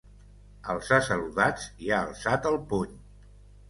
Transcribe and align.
Els 0.73 0.89
ha 0.95 0.99
saludats 1.09 1.69
i 1.87 1.95
ha 1.95 2.03
alçat 2.09 2.53
el 2.55 2.63
puny. 2.75 3.01